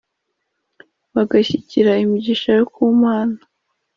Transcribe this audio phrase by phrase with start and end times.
[1.15, 3.37] bagashyikira imigisha yo kumana